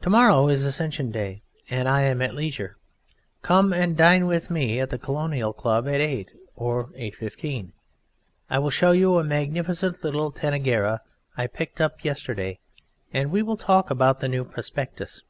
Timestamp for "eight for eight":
6.00-7.16